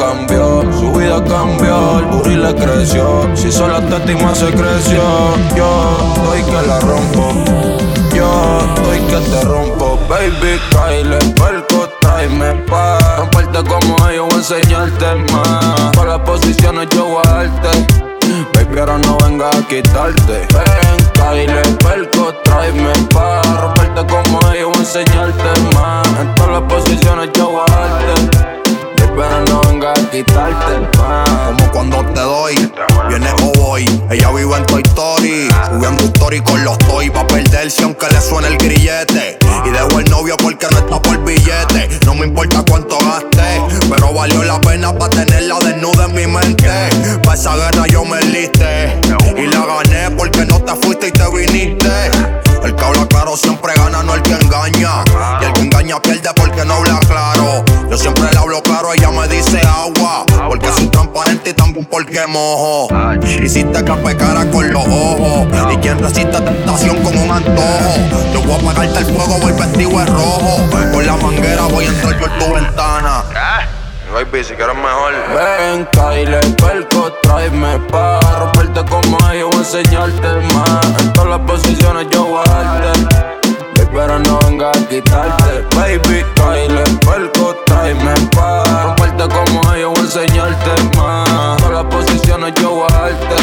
cambió. 0.00 0.62
Su 0.72 0.92
vida 0.92 1.22
cambió. 1.24 1.98
El 1.98 2.06
burri 2.06 2.36
le 2.36 2.54
creció. 2.54 3.28
Si 3.34 3.52
solo 3.52 3.76
esta 3.78 3.98
estima 3.98 4.34
se 4.34 4.46
creció. 4.46 5.02
Yo 5.54 6.14
doy 6.24 6.42
que 6.42 6.66
la 6.66 6.80
rompo. 6.80 7.44
Yo 8.14 8.30
doy 8.82 8.98
que 8.98 9.18
te 9.30 9.40
rompo. 9.42 9.98
Baby, 10.08 10.58
Kyle, 10.70 11.18
perco, 11.34 11.88
tráeme 12.00 12.54
pa' 12.68 12.98
romperte 13.18 13.62
como 13.68 14.10
yo 14.10 14.26
voy 14.26 14.38
enseñarte 14.38 15.14
más. 15.32 15.94
Por 15.94 16.08
las 16.08 16.20
posiciones 16.20 16.88
yo 16.90 17.04
voy 17.04 17.22
a 17.26 17.30
darte. 17.30 17.68
Baby, 18.54 18.80
ahora 18.80 18.98
no 18.98 19.16
venga 19.18 19.50
a 19.50 19.62
quitarte. 19.68 20.29
Mojo. 62.30 62.88
Hiciste 63.22 63.84
café 63.84 64.16
cara 64.16 64.48
con 64.50 64.72
los 64.72 64.84
ojos. 64.86 65.48
Y 65.72 65.76
quien 65.78 65.98
resiste 65.98 66.40
tentación 66.40 66.96
con 67.02 67.16
un 67.16 67.30
antojo. 67.30 67.78
Yo 68.32 68.42
voy 68.42 68.52
a 68.52 68.56
apagarte 68.56 68.98
el 68.98 69.04
fuego, 69.06 69.38
voy 69.40 69.52
vestido 69.52 69.98
de 69.98 70.06
rojo. 70.06 70.62
Con 70.92 71.06
la 71.06 71.16
manguera 71.16 71.62
voy 71.64 71.84
a 71.84 71.88
entrar 71.88 72.18
por 72.18 72.30
tu 72.38 72.54
ventana. 72.54 73.24
Baby, 74.12 74.42
si 74.42 74.54
quieres 74.54 74.74
mejor. 74.74 75.12
Ven, 75.36 75.86
Kyle, 75.92 76.40
perco, 76.56 77.12
tráeme 77.22 77.78
pa' 77.90 78.18
romperte 78.40 78.84
como 78.90 79.16
yo 79.32 79.48
voy 79.50 79.56
a 79.56 79.58
enseñarte 79.58 80.28
más. 80.52 81.00
En 81.00 81.12
todas 81.12 81.30
las 81.30 81.40
posiciones 81.40 82.08
yo 82.10 82.24
voy 82.24 82.42
a 82.44 82.52
darte. 82.52 83.40
Pero 83.92 84.18
no 84.20 84.38
venga 84.46 84.70
a 84.70 84.88
quitarte. 84.88 85.64
Baby, 85.76 86.24
Kyle, 86.34 86.98
perco, 87.06 87.54
tráeme 87.66 88.14
pa' 88.34 88.64
romperte 88.82 89.28
como 89.28 89.76
yo 89.76 89.90
voy 89.90 90.00
a 90.00 90.02
enseñarte 90.02 90.96
más. 90.96 91.19
Yo 92.56 92.70
voy 92.70 92.86
a 92.90 92.96
darte. 93.00 93.36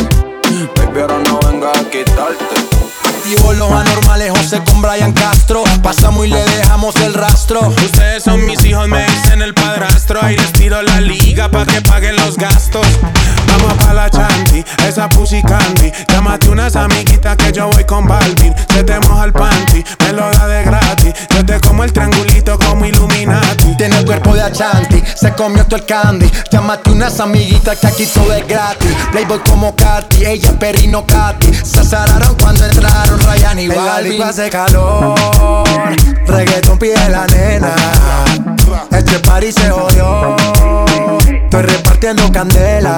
Baby, 0.76 1.02
ahora 1.02 1.20
no 1.20 1.40
venga 1.40 1.70
a 1.70 1.90
quitarte. 1.90 2.78
Activo 3.06 3.54
los 3.54 3.72
anormales, 3.72 4.32
José 4.32 4.62
con 4.64 4.82
Brian 4.82 5.12
Castro. 5.14 5.64
Pasamos 5.84 6.26
y 6.26 6.30
le 6.30 6.44
dejamos 6.44 6.96
el 6.98 7.14
rastro. 7.14 7.62
Ustedes 7.68 8.24
son 8.24 8.46
mis 8.46 8.64
hijos, 8.66 8.88
me 8.88 9.06
dicen 9.06 9.42
el 9.42 9.54
padrastro. 9.54 10.20
Ahí 10.22 10.36
les 10.36 10.52
tiro 10.54 10.82
la 10.82 11.02
liga 11.02 11.50
pa' 11.50 11.66
que 11.66 11.82
paguen 11.82 12.16
los 12.16 12.38
gastos. 12.38 12.88
Vamos 13.48 13.74
pa' 13.84 13.94
la 13.94 14.10
chanti, 14.10 14.64
esa 14.88 15.10
pussy 15.10 15.42
candy. 15.42 15.92
Llámate 16.08 16.50
unas 16.50 16.76
amiguitas 16.76 17.36
que 17.38 17.52
yo 17.52 17.70
voy 17.70 17.84
con 17.84 18.08
Balvin. 18.08 18.54
Se 18.74 18.84
te 18.84 19.00
moja 19.02 19.26
el 19.26 19.34
panty, 19.34 19.84
me 20.00 20.14
lo 20.14 20.30
da 20.32 20.48
de 20.48 20.64
gratis. 20.64 21.14
Yo 21.36 21.46
te 21.46 21.60
como 21.60 21.84
el 21.84 21.92
triangulito 21.92 22.58
como 22.60 22.86
Illuminati. 22.86 23.76
Tiene 23.78 24.00
el 24.00 24.06
cuerpo 24.06 24.34
de 24.36 24.44
Achanti, 24.44 24.97
se 25.18 25.34
comió 25.34 25.66
todo 25.66 25.78
el 25.78 25.86
candy. 25.86 26.30
Llámate 26.52 26.92
unas 26.92 27.20
amiguitas 27.20 27.78
que 27.80 27.88
aquí 27.88 28.06
todo 28.06 28.34
es 28.34 28.48
gratis. 28.48 28.92
Playboy 29.12 29.40
como 29.40 29.76
Katy, 29.76 30.26
ella 30.26 30.52
Perino 30.60 31.06
Katy. 31.06 31.54
Se 31.54 31.80
azararon 31.80 32.36
cuando 32.40 32.66
entraron 32.66 33.20
Ryan 33.20 33.60
y 33.60 33.68
Balvin. 33.68 34.24
hace 34.24 34.50
calor, 34.50 35.16
reggaeton 36.28 36.78
pide 36.78 37.10
la 37.10 37.26
nena. 37.28 37.74
Este 38.92 39.20
party 39.20 39.52
se 39.52 39.70
jodió, 39.70 40.36
estoy 41.28 41.62
repartiendo 41.64 42.32
candela. 42.32 42.98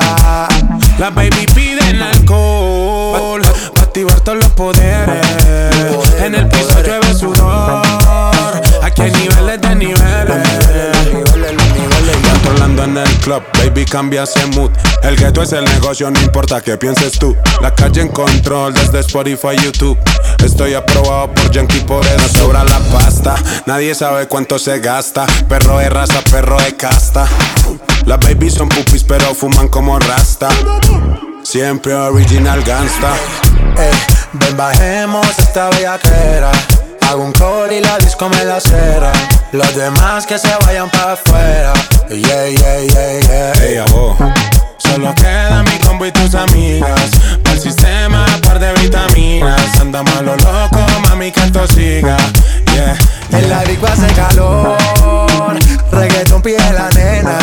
Las 0.99 1.15
baby 1.15 1.45
piden 1.55 2.01
alcohol 2.01 3.41
Pa' 3.73 3.84
activar 3.84 4.19
todos 4.19 4.39
los 4.39 4.49
poderes 4.49 5.25
En 6.19 6.36
el 6.36 6.45
piso 6.49 6.82
llueve 6.84 7.13
sudor 7.13 7.82
Aquí 8.84 9.03
hay 9.03 9.12
niveles 9.12 9.62
de 9.62 9.75
niveles 9.75 10.59
En 12.84 12.98
el 12.98 13.10
club, 13.18 13.44
baby 13.58 13.86
cambia 13.86 14.24
ese 14.24 14.46
mood 14.48 14.72
El 15.04 15.18
gueto 15.18 15.42
es 15.44 15.52
el 15.52 15.65
negocio, 15.65 16.10
no 16.10 16.20
importa 16.22 16.62
qué 16.62 16.78
pienses 16.78 17.20
tú 17.20 17.36
La 17.62 17.74
calle 17.76 18.02
en 18.02 18.08
control 18.08 18.74
desde 18.74 19.00
Spotify, 19.00 19.56
YouTube 19.62 19.98
Estoy 20.44 20.74
aprobado 20.74 21.34
por 21.34 21.52
Yankee, 21.52 21.82
por 21.82 22.06
eso 22.06 22.30
sobra 22.30 22.63
la 22.63 22.80
pasta. 22.92 23.36
Nadie 23.65 23.94
sabe 23.94 24.28
cuánto 24.28 24.58
se 24.58 24.80
gasta. 24.80 25.26
Perro 25.50 25.78
de 25.78 25.89
raza, 25.89 26.22
perro 26.32 26.58
de 26.58 26.76
casta. 26.78 27.28
Las 28.06 28.20
babies 28.20 28.54
son 28.54 28.70
pupis, 28.70 29.04
pero 29.04 29.36
fuman 29.36 29.68
como 29.68 30.00
rasta. 30.00 30.48
Siempre 31.44 31.94
original 31.94 32.63
gangsta. 32.63 33.13
Eh, 33.78 33.92
ven, 34.34 34.56
bajemos 34.56 35.28
esta 35.38 35.70
bellaquera. 35.72 36.52
Hago 37.10 37.24
un 37.24 37.34
call 37.34 37.74
y 37.74 37.82
la 37.82 37.98
disco 37.98 38.30
me 38.30 38.46
la 38.46 38.60
cera. 38.62 39.12
Los 39.52 39.76
demás 39.76 40.26
que 40.26 40.39
se 40.39 40.56
vayan 40.65 40.89
para 40.89 41.13
afuera. 41.13 41.74
Yeah, 42.10 42.48
yeah, 42.48 42.80
yeah, 42.82 43.19
yeah. 43.30 43.54
Hey, 43.60 43.86
Solo 44.80 45.13
queda 45.13 45.62
mi 45.62 45.78
combo 45.86 46.08
y 46.08 46.12
tus 46.12 46.34
amigas. 46.34 47.12
Para 47.43 47.56
el 47.56 47.62
sistema, 47.62 48.26
par 48.43 48.58
de 48.58 48.74
vitaminas. 48.82 49.80
Andamos 49.80 50.15
a 50.15 50.22
lo 50.24 50.36
loco, 50.36 50.80
mami, 51.08 51.32
que 51.32 51.39
esto 51.41 51.67
siga. 51.67 52.17
Yeah. 52.74 52.98
En 53.32 53.48
la 53.48 53.63
disco 53.63 53.86
hace 53.86 54.08
calor. 54.13 54.76
Reggaeton 55.91 56.41
pide 56.41 56.74
la 56.74 56.89
nena. 56.89 57.38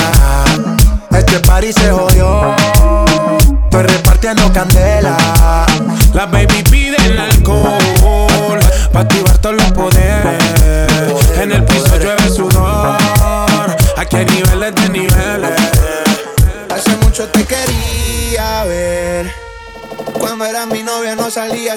Este 1.12 1.38
party 1.38 1.72
se 1.72 1.88
jodió. 1.92 2.56
Estoy 3.66 3.82
repartiendo 3.84 4.52
candela. 4.52 4.75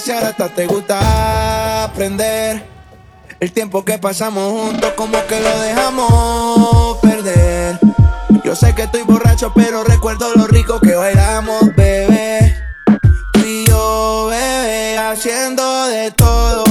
Y 0.07 0.11
ahora 0.11 0.29
hasta 0.29 0.47
te 0.49 0.65
gusta 0.65 1.83
aprender. 1.83 2.63
El 3.39 3.51
tiempo 3.51 3.83
que 3.83 3.97
pasamos 3.97 4.51
juntos 4.51 4.93
como 4.95 5.17
que 5.27 5.39
lo 5.39 5.59
dejamos 5.59 6.97
perder. 6.99 7.79
Yo 8.43 8.55
sé 8.55 8.73
que 8.75 8.83
estoy 8.83 9.03
borracho, 9.03 9.51
pero 9.53 9.83
recuerdo 9.83 10.33
lo 10.35 10.47
rico 10.47 10.79
que 10.79 10.95
bailamos, 10.95 11.75
bebé. 11.75 12.55
Tú 13.33 13.39
y 13.45 13.65
yo, 13.65 14.27
bebé, 14.29 14.97
haciendo 14.97 15.87
de 15.87 16.11
todo. 16.11 16.68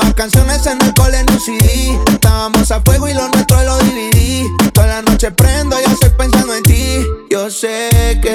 Mandaba 0.00 0.14
canciones 0.14 0.66
en 0.66 0.80
el 0.80 0.94
cole 0.94 1.18
en 1.18 1.30
un 1.30 1.40
CD. 1.40 1.98
Estábamos 2.10 2.70
a 2.70 2.80
fuego 2.80 3.08
y 3.08 3.14
lo 3.14 3.28
nuestro 3.28 3.62
lo 3.62 3.78
dividí. 3.80 4.46
Toda 4.72 4.86
la 4.86 5.02
noche 5.02 5.30
prendo, 5.30 5.76
yo 5.78 5.92
estoy 5.92 6.10
pensando 6.10 6.54
en 6.54 6.62
ti. 6.62 7.04
Yo 7.30 7.50
sé 7.50 8.18
que 8.22 8.34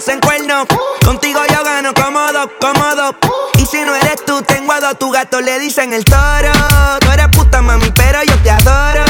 se 0.00 0.12
encuernó. 0.12 0.66
Contigo 1.04 1.40
yo 1.48 1.64
gano 1.64 1.92
cómodo, 1.94 2.50
cómodo. 2.60 3.16
Y 3.58 3.66
si 3.66 3.82
no 3.82 3.94
eres 3.94 4.24
tú, 4.24 4.42
tengo 4.42 4.72
a 4.72 4.80
dos. 4.80 4.98
Tu 4.98 5.10
gato 5.10 5.40
le 5.40 5.58
dicen 5.58 5.92
el 5.92 6.04
toro. 6.04 6.52
Tú 7.00 7.10
eres 7.10 7.28
puta 7.28 7.62
mami, 7.62 7.90
pero 7.90 8.22
yo 8.22 8.36
te 8.42 8.50
adoro. 8.50 9.04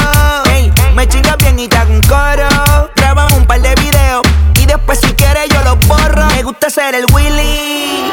Ey, 0.51 0.71
me 0.95 1.07
chingas 1.07 1.37
bien 1.37 1.59
y 1.59 1.67
te 1.67 1.77
hago 1.77 1.91
un 1.93 2.01
coro. 2.01 2.91
Grabamos 2.95 3.33
un 3.33 3.45
par 3.45 3.61
de 3.61 3.75
videos 3.75 4.21
y 4.55 4.65
después 4.65 4.99
si 4.99 5.13
quieres 5.13 5.49
yo 5.49 5.63
los 5.63 5.79
borro. 5.87 6.25
Me 6.27 6.43
gusta 6.43 6.69
ser 6.69 6.95
el 6.95 7.05
Willy. 7.13 8.11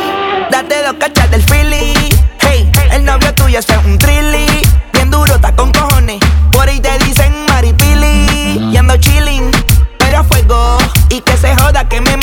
Date 0.51 0.83
dos 0.83 0.95
cachas 1.01 1.31
del 1.31 1.43
Philly. 1.43 1.95
Hey, 2.41 2.71
el 2.93 3.05
novio 3.05 3.33
tuyo 3.35 3.59
es 3.59 3.67
un 3.85 3.99
trilly. 3.99 4.47
Bien 4.93 5.11
duro, 5.11 5.35
está 5.35 5.55
con 5.55 5.73
cojones. 5.73 6.21
Por 6.53 6.69
ahí 6.69 6.81
te 6.81 6.99
dicen 6.99 7.33
maripili. 7.49 8.71
Y 8.73 8.77
ando 8.77 8.97
chilling, 8.97 9.51
pero 9.99 10.19
a 10.19 10.25
fuego. 10.25 10.79
Y 11.09 11.21
que 11.21 11.37
se 11.37 11.55
joda 11.57 11.89
que 11.89 12.01
me 12.01 12.16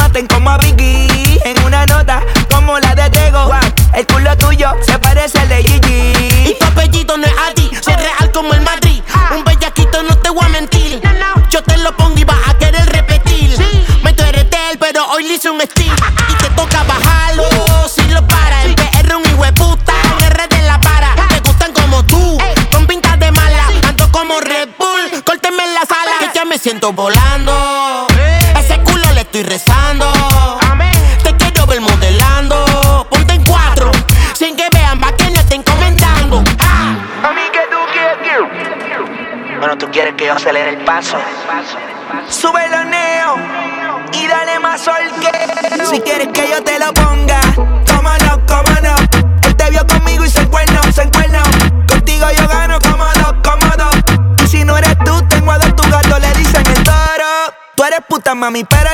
Sube 42.29 42.67
los 42.69 42.85
neo 42.85 43.35
y 44.13 44.27
dale 44.27 44.59
más 44.59 44.81
sol 44.81 44.95
que. 45.19 45.85
Si 45.85 45.99
quieres 46.01 46.29
que 46.29 46.49
yo 46.49 46.63
te 46.63 46.79
lo 46.79 46.93
ponga, 46.93 47.39
cómo 47.55 48.09
no, 48.25 48.45
cómo 48.47 48.79
no. 48.81 48.95
Él 49.43 49.55
te 49.55 49.69
vio 49.69 49.85
conmigo 49.85 50.25
y 50.25 50.29
se 50.29 50.41
encuernó, 50.41 50.81
se 50.91 51.03
encuernó. 51.03 51.43
Contigo 51.87 52.25
yo 52.37 52.47
gano 52.47 52.79
cómodo, 52.79 53.41
cómodo. 53.43 53.89
Y 54.43 54.47
si 54.47 54.63
no 54.63 54.77
eres 54.77 54.97
tú, 55.05 55.21
tengo 55.27 55.51
a 55.51 55.59
dos 55.59 55.75
tu 55.75 55.89
gato, 55.89 56.19
le 56.19 56.31
dicen 56.33 56.65
el 56.65 56.83
toro. 56.83 57.53
Tú 57.75 57.83
eres 57.83 57.99
puta 58.07 58.33
mami, 58.35 58.63
pero 58.63 58.92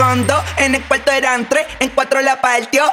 con 0.00 0.26
dos, 0.26 0.42
en 0.56 0.74
el 0.74 0.82
cuarto 0.84 1.12
eran 1.12 1.46
tres, 1.46 1.66
en 1.78 1.90
cuatro 1.90 2.22
la 2.22 2.40
partió. 2.40 2.84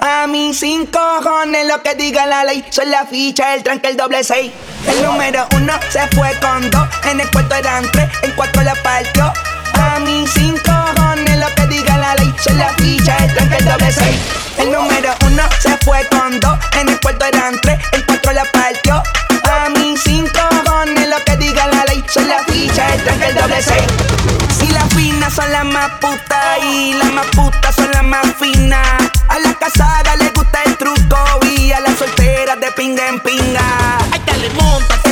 A 0.00 0.26
mí 0.26 0.52
sin 0.52 0.86
cojones 0.86 1.64
lo 1.68 1.80
que 1.80 1.94
diga 1.94 2.26
la 2.26 2.44
ley 2.44 2.62
Son 2.70 2.90
la 2.90 3.06
ficha, 3.06 3.54
el 3.54 3.62
tranque, 3.62 3.88
el 3.88 3.96
doble 3.96 4.24
seis. 4.24 4.52
El 4.88 5.00
número 5.04 5.46
uno 5.54 5.72
se 5.90 6.06
fue 6.08 6.28
con 6.40 6.68
dos 6.70 6.86
En 7.04 7.20
el 7.20 7.30
cuarto 7.30 7.54
eran 7.54 7.88
tres, 7.92 8.10
en 8.22 8.32
cuatro 8.32 8.62
la 8.62 8.74
partió. 8.82 9.32
A 9.74 10.00
mí 10.00 10.26
sin 10.26 10.58
cojones 10.58 11.38
lo 11.38 11.46
que 11.54 11.66
diga 11.68 11.98
la 11.98 12.16
ley 12.16 12.34
Son 12.44 12.58
la 12.58 12.70
ficha, 12.74 13.16
el 13.24 13.32
tranque, 13.32 13.56
el 13.58 13.64
doble 13.64 13.92
seis. 13.92 14.20
El 14.58 14.72
número 14.72 15.14
uno 15.24 15.42
se 15.60 15.76
fue 15.78 16.04
con 16.08 16.40
dos 16.40 16.58
En 16.80 16.88
el 16.88 17.00
cuarto 17.00 17.26
eran 17.26 17.60
tres, 17.60 17.78
en 17.92 18.02
cuatro 18.02 18.32
la 18.32 18.44
partió. 18.46 19.02
A 19.44 19.68
mí 19.68 19.94
cinco 20.04 20.40
cojones 20.64 21.08
lo 21.08 21.24
que 21.24 21.36
diga 21.36 21.68
la 21.68 21.84
ley 21.84 22.02
Son 22.08 22.26
la 22.26 22.42
ficha, 22.44 22.92
el 22.92 23.04
tranque, 23.04 23.26
el 23.26 23.34
doble 23.36 23.62
seis 23.62 24.35
finas 24.96 25.32
son 25.34 25.52
las 25.52 25.64
más 25.64 25.90
putas 26.00 26.58
y 26.62 26.94
las 26.94 27.12
más 27.12 27.26
putas 27.26 27.74
son 27.74 27.90
las 27.92 28.02
más 28.02 28.26
finas. 28.40 28.86
A 29.28 29.38
las 29.38 29.56
casadas 29.56 30.18
les 30.18 30.32
gusta 30.32 30.62
el 30.64 30.76
truco 30.76 31.18
y 31.42 31.72
a 31.72 31.80
las 31.80 31.98
solteras 31.98 32.58
de 32.60 32.70
pinga 32.72 33.08
en 33.08 33.20
pinga. 33.20 33.98
Ahí 34.12 34.20
te 34.20 35.05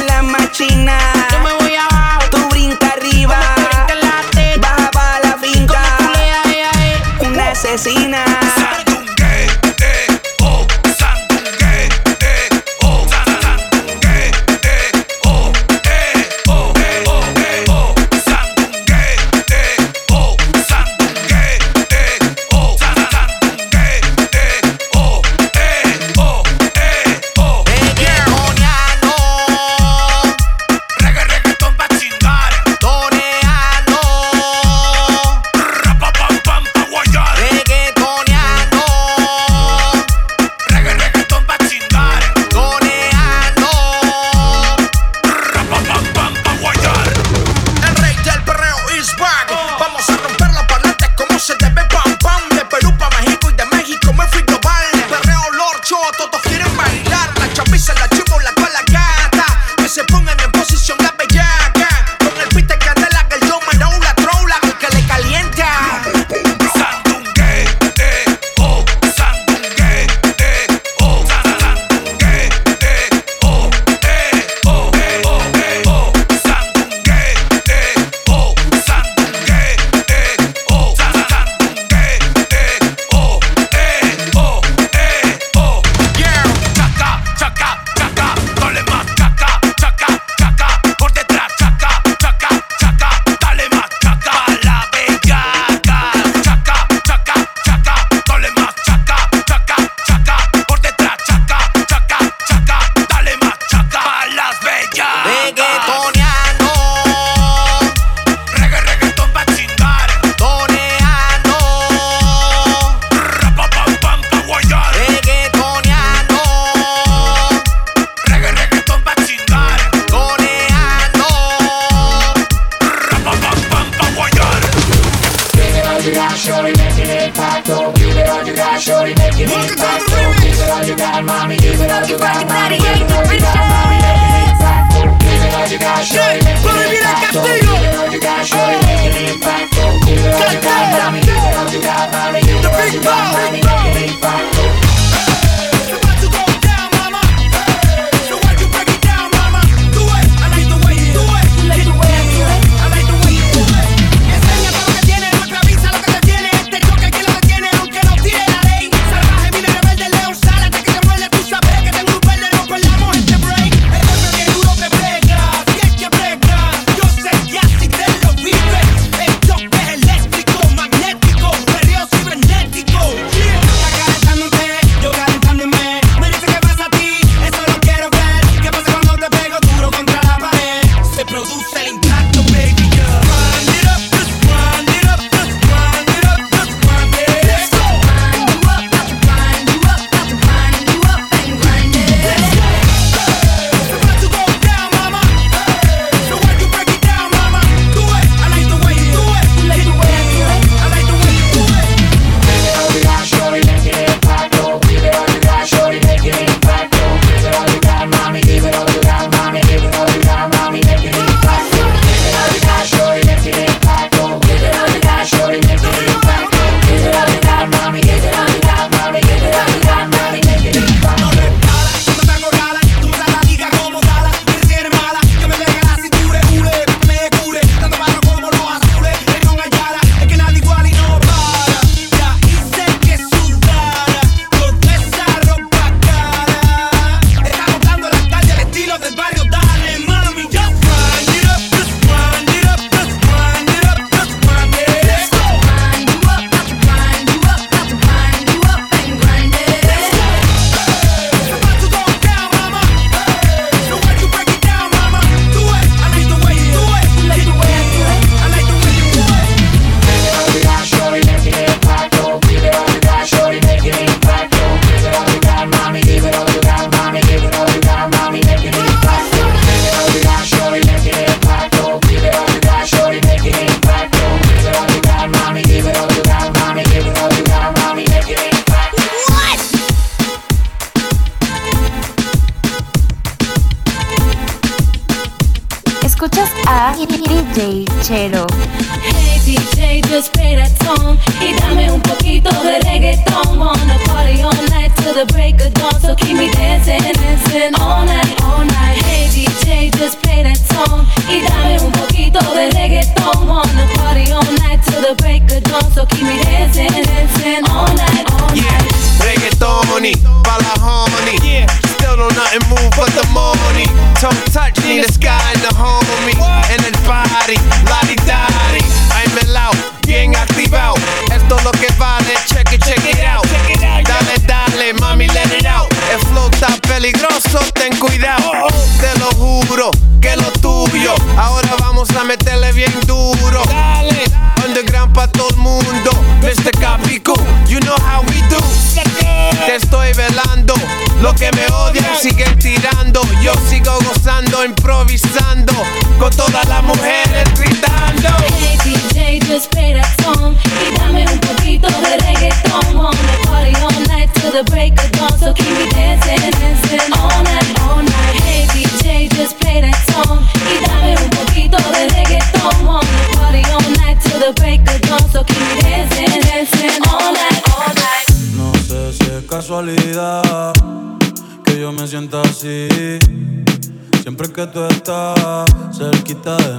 the 376.44 376.73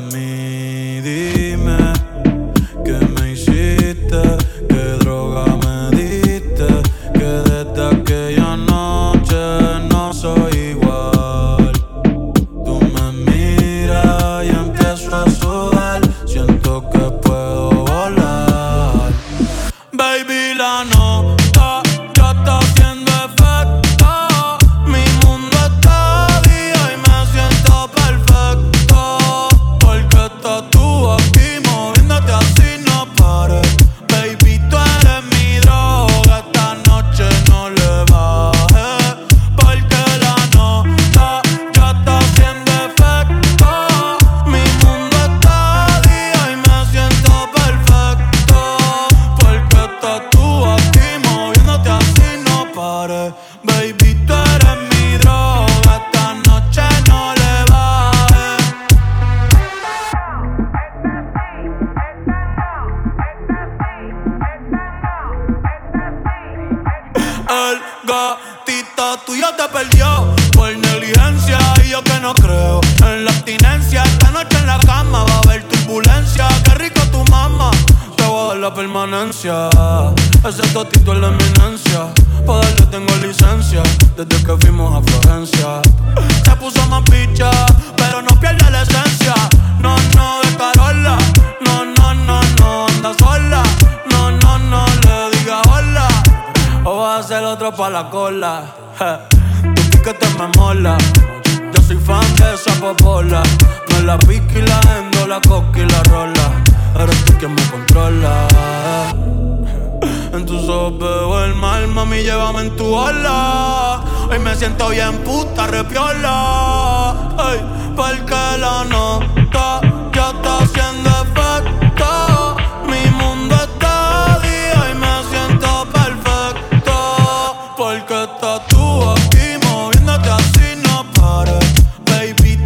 que 128.03 128.27
tú 128.69 129.09
aquí 129.11 129.65
moviéndote 129.65 130.29
así 130.29 130.75
no 130.87 131.05
pares. 131.13 131.73
Baby, 132.05 132.57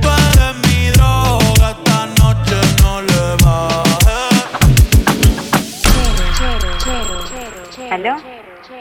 mi 0.64 0.90
droga, 0.92 1.72
esta 1.72 2.06
noche 2.18 2.56
no 2.82 3.02
le 3.02 3.40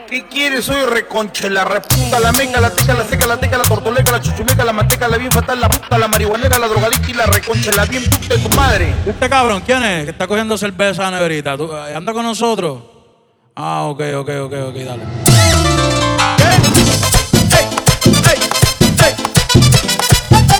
¿Qué 0.09 0.25
quieres? 0.25 0.65
Soy 0.65 0.85
reconche, 0.85 1.49
la 1.49 1.63
reputa, 1.65 2.19
la 2.19 2.31
meca, 2.31 2.59
la 2.59 2.71
teca, 2.71 2.93
la 2.95 3.03
seca, 3.05 3.27
la 3.27 3.37
teca, 3.37 3.57
la 3.57 3.63
tortoleca, 3.63 4.11
la 4.11 4.21
chuchuleca, 4.21 4.63
la 4.65 4.73
manteca, 4.73 5.07
la 5.07 5.17
bien 5.17 5.31
fatal, 5.31 5.59
la 5.59 5.69
puta, 5.69 5.97
la 5.99 6.07
marihuanera, 6.07 6.57
la 6.57 6.67
drogadicta 6.67 7.11
y 7.11 7.13
la 7.13 7.25
reconche, 7.27 7.71
la 7.73 7.85
bien 7.85 8.03
puta 8.05 8.35
de 8.35 8.41
tu 8.41 8.49
madre. 8.55 8.95
Este 9.05 9.29
cabrón, 9.29 9.61
¿quién 9.63 9.83
es? 9.83 10.05
Que 10.05 10.11
está 10.11 10.25
cogiendo 10.27 10.57
cerveza, 10.57 11.11
neverita. 11.11 11.55
¿Tú, 11.55 11.71
eh, 11.71 11.95
¿Anda 11.95 12.11
con 12.13 12.23
nosotros? 12.23 12.79
Ah, 13.55 13.83
ok, 13.83 14.01
ok, 14.15 14.29
ok, 14.45 14.53
ok, 14.69 14.75
dale. 14.75 15.98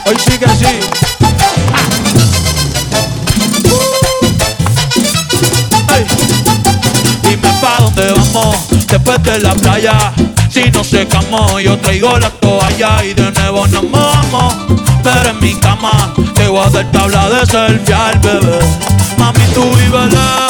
Hoy 0.09 0.15
sí 0.17 0.39
que 0.39 0.49
sí. 0.49 0.65
Dime 7.21 7.53
pa' 7.61 7.75
dónde 7.77 8.11
vamos 8.13 8.55
después 8.87 9.21
de 9.21 9.37
la 9.37 9.53
playa. 9.53 10.11
Si 10.49 10.63
no 10.71 10.83
se 10.83 11.05
camó, 11.05 11.59
yo 11.59 11.77
traigo 11.77 12.17
la 12.17 12.31
toalla 12.31 13.05
y 13.05 13.13
de 13.13 13.31
nuevo 13.33 13.67
nos 13.67 13.91
vamos. 13.91 14.55
Pero 15.03 15.29
en 15.29 15.39
mi 15.41 15.53
cama 15.53 16.11
te 16.33 16.47
voy 16.47 16.65
a 16.65 16.69
dar 16.71 16.91
tabla 16.91 17.29
de 17.29 17.45
selfie 17.45 17.93
al 17.93 18.17
bebé. 18.17 18.59
Mami, 19.19 19.45
tú 19.53 19.61
vívela 19.61 20.48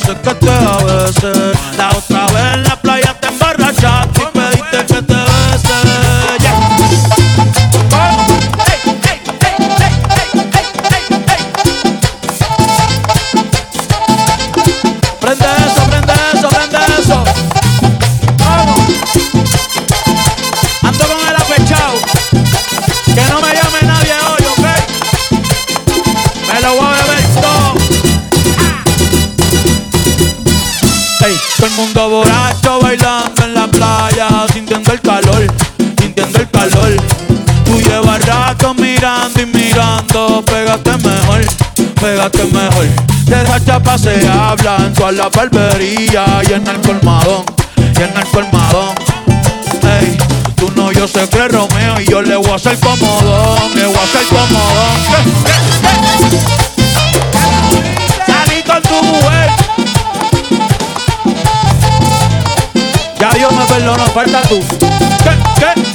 se 0.00 0.14
coquetea 0.14 0.78
euh, 0.88 1.02
a 1.02 1.04
veces. 1.04 1.58
La 1.76 1.88
mundo 32.00 32.16
borracho 32.16 32.80
bailando 32.80 33.44
en 33.44 33.54
la 33.54 33.66
playa, 33.66 34.28
sintiendo 34.52 34.92
el 34.92 35.00
calor, 35.00 35.46
sintiendo 35.98 36.38
el 36.38 36.50
calor. 36.50 36.96
Tú 37.64 37.80
llevas 37.80 38.24
rato 38.24 38.74
mirando 38.74 39.40
y 39.40 39.46
mirando, 39.46 40.42
pégate 40.46 40.92
mejor, 40.98 41.40
pégate 42.00 42.44
mejor. 42.44 42.86
De 43.26 43.42
esa 43.42 43.64
chapa 43.64 43.98
se 43.98 44.26
habla 44.28 44.76
en 44.78 44.94
toda 44.94 45.12
la 45.12 45.28
barbería 45.28 46.24
y 46.48 46.52
en 46.52 46.66
el 46.66 46.80
colmadón, 46.80 47.44
y 47.76 48.02
en 48.02 48.16
el 48.16 48.26
colmadón. 48.32 48.94
Ey, 49.82 50.16
tú 50.56 50.70
no, 50.74 50.92
yo 50.92 51.06
sé 51.06 51.28
que 51.28 51.48
Romeo 51.48 52.00
y 52.00 52.10
yo 52.10 52.22
le 52.22 52.36
voy 52.36 52.50
a 52.50 52.54
hacer 52.54 52.78
comodón, 52.78 53.74
le 53.74 53.86
voy 53.86 53.96
a 53.96 54.02
hacer 54.02 54.26
comodón. 54.26 55.59
Me 63.80 63.86
perdonó, 63.86 64.04
falta 64.12 64.42
tú. 64.42 64.60
¿Qué, 64.78 65.38
qué, 65.58 65.89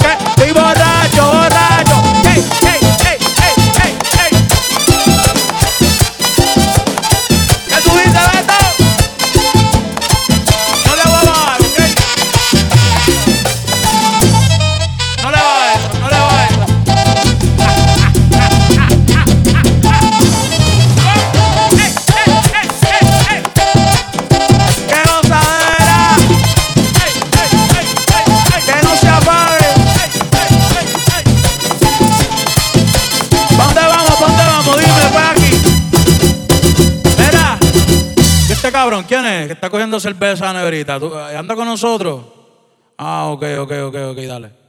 está 39.66 39.70
cogiendo 39.70 39.98
cerveza 39.98 40.52
negrita. 40.52 40.98
¿Tú- 41.00 41.12
¿Anda 41.14 41.54
con 41.56 41.66
nosotros? 41.66 42.22
Ah, 42.98 43.26
ok, 43.26 43.42
ok, 43.58 43.72
ok, 43.86 43.96
ok, 44.12 44.18
dale. 44.18 44.65